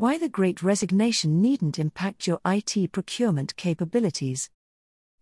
[0.00, 4.48] Why the Great Resignation Needn't Impact Your IT Procurement Capabilities.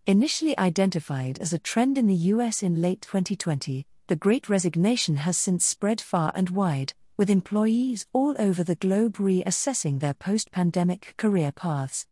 [0.06, 5.36] Initially identified as a trend in the US in late 2020, the Great Resignation has
[5.36, 11.14] since spread far and wide, with employees all over the globe reassessing their post pandemic
[11.16, 12.06] career paths.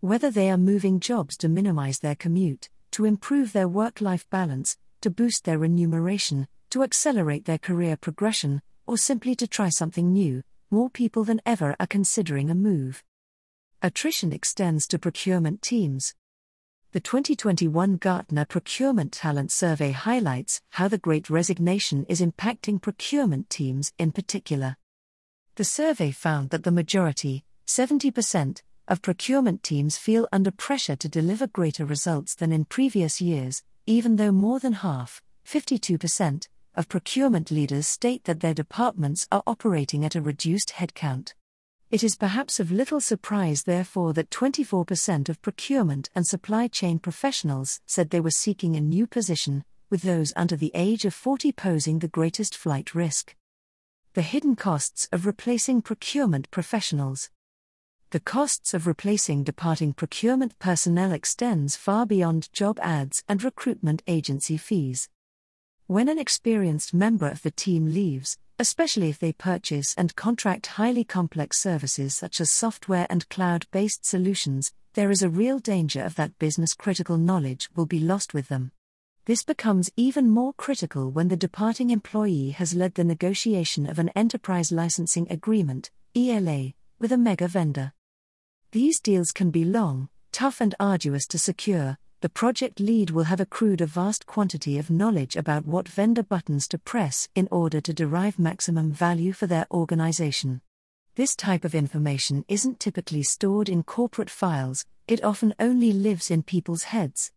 [0.00, 4.76] Whether they are moving jobs to minimize their commute, to improve their work life balance,
[5.00, 10.42] to boost their remuneration, to accelerate their career progression, or simply to try something new,
[10.70, 13.02] more people than ever are considering a move.
[13.82, 16.14] Attrition extends to procurement teams.
[16.92, 23.92] The 2021 Gartner Procurement Talent Survey highlights how the Great Resignation is impacting procurement teams
[23.98, 24.76] in particular.
[25.54, 31.46] The survey found that the majority, 70%, of procurement teams feel under pressure to deliver
[31.46, 36.48] greater results than in previous years, even though more than half, 52%,
[36.80, 41.34] of procurement leaders state that their departments are operating at a reduced headcount.
[41.90, 47.82] It is perhaps of little surprise, therefore, that 24% of procurement and supply chain professionals
[47.84, 51.98] said they were seeking a new position, with those under the age of 40 posing
[51.98, 53.36] the greatest flight risk.
[54.14, 57.28] The hidden costs of replacing procurement professionals.
[58.08, 64.56] The costs of replacing departing procurement personnel extends far beyond job ads and recruitment agency
[64.56, 65.10] fees.
[65.90, 71.02] When an experienced member of the team leaves, especially if they purchase and contract highly
[71.02, 76.14] complex services such as software and cloud based solutions, there is a real danger of
[76.14, 78.70] that business critical knowledge will be lost with them.
[79.24, 84.10] This becomes even more critical when the departing employee has led the negotiation of an
[84.10, 87.94] enterprise licensing agreement, ELA, with a mega vendor.
[88.70, 93.40] These deals can be long, tough, and arduous to secure, the project lead will have
[93.40, 97.94] accrued a vast quantity of knowledge about what vendor buttons to press in order to
[97.94, 100.60] derive maximum value for their organization.
[101.14, 106.42] This type of information isn't typically stored in corporate files, it often only lives in
[106.42, 107.32] people's heads.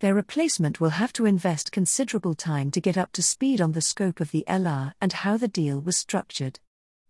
[0.00, 3.80] Their replacement will have to invest considerable time to get up to speed on the
[3.80, 6.58] scope of the ELA and how the deal was structured.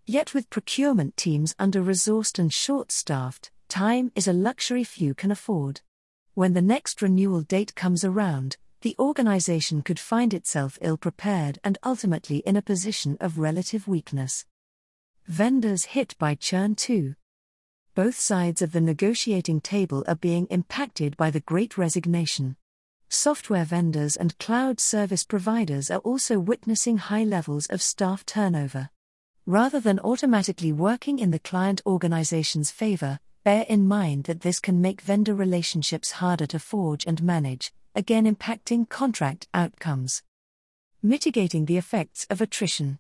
[0.04, 5.30] Yet, with procurement teams under resourced and short staffed, time is a luxury few can
[5.30, 5.80] afford
[6.40, 11.76] when the next renewal date comes around, the organization could find itself ill prepared and
[11.84, 14.46] ultimately in a position of relative weakness.
[15.26, 17.14] Vendors hit by churn too.
[17.94, 22.56] Both sides of the negotiating table are being impacted by the great resignation.
[23.10, 28.88] Software vendors and cloud service providers are also witnessing high levels of staff turnover.
[29.44, 34.82] Rather than automatically working in the client organization's favor, Bear in mind that this can
[34.82, 40.22] make vendor relationships harder to forge and manage, again impacting contract outcomes.
[41.02, 42.98] Mitigating the effects of attrition.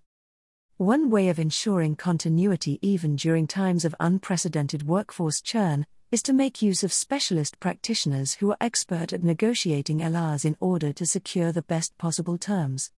[0.78, 6.62] One way of ensuring continuity even during times of unprecedented workforce churn is to make
[6.62, 11.60] use of specialist practitioners who are expert at negotiating ELAs in order to secure the
[11.60, 12.90] best possible terms.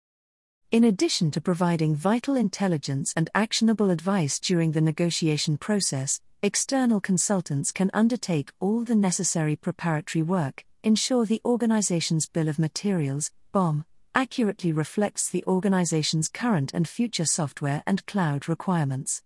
[0.71, 7.71] In addition to providing vital intelligence and actionable advice during the negotiation process, external consultants
[7.71, 14.73] can undertake all the necessary preparatory work, ensure the organization's bill of materials, BOM, accurately
[14.73, 19.23] reflects the organization's current and future software and cloud requirements.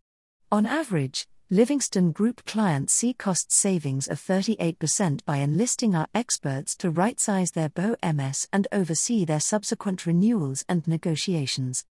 [0.53, 6.91] On average, Livingstone Group clients see cost savings of 38% by enlisting our experts to
[6.91, 11.87] right size their BOMs and oversee their subsequent renewals and negotiations.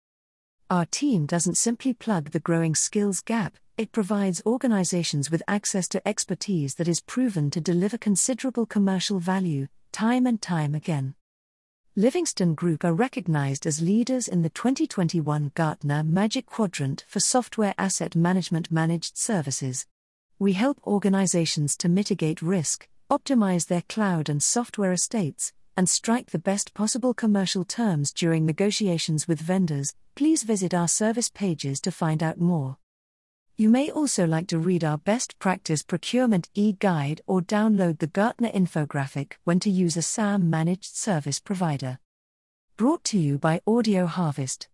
[0.70, 6.08] Our team doesn't simply plug the growing skills gap, it provides organizations with access to
[6.08, 11.16] expertise that is proven to deliver considerable commercial value, time and time again.
[11.96, 18.16] Livingstone Group are recognized as leaders in the 2021 Gartner Magic Quadrant for Software Asset
[18.16, 19.88] Management Managed Services.
[20.38, 26.40] We help organizations to mitigate risk, optimize their cloud and software estates, and strike the
[26.40, 29.96] best possible commercial terms during negotiations with vendors.
[30.16, 32.78] Please visit our service pages to find out more.
[33.56, 38.08] You may also like to read our best practice procurement e guide or download the
[38.08, 42.00] Gartner infographic when to use a SAM managed service provider.
[42.78, 44.70] Brought to you by Audio Harvest.